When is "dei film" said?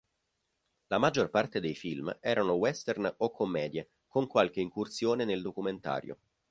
1.59-2.17